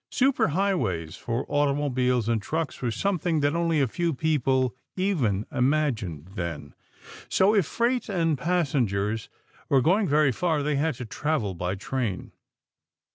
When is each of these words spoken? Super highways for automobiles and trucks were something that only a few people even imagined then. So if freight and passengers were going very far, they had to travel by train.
Super 0.09 0.47
highways 0.47 1.15
for 1.15 1.45
automobiles 1.47 2.27
and 2.27 2.41
trucks 2.41 2.81
were 2.81 2.89
something 2.89 3.41
that 3.41 3.55
only 3.55 3.79
a 3.79 3.87
few 3.87 4.15
people 4.15 4.75
even 4.95 5.45
imagined 5.51 6.29
then. 6.33 6.73
So 7.29 7.53
if 7.53 7.67
freight 7.67 8.09
and 8.09 8.35
passengers 8.35 9.29
were 9.69 9.79
going 9.79 10.07
very 10.07 10.31
far, 10.31 10.63
they 10.63 10.77
had 10.77 10.95
to 10.95 11.05
travel 11.05 11.53
by 11.53 11.75
train. 11.75 12.31